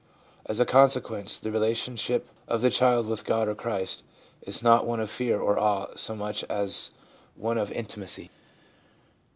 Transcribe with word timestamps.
As 0.47 0.59
a 0.59 0.65
consequence, 0.65 1.37
the 1.39 1.51
relationship 1.51 2.27
of 2.47 2.61
the 2.63 2.71
child 2.71 3.05
with 3.05 3.23
God 3.23 3.47
or 3.47 3.53
Christ 3.53 4.01
is 4.41 4.63
not 4.63 4.87
one 4.87 4.99
of 4.99 5.11
fear 5.11 5.39
or 5.39 5.59
awe 5.59 5.89
so 5.95 6.15
much 6.15 6.43
as 6.45 6.89
one 7.35 7.59
of 7.59 7.71
intimacy. 7.71 8.31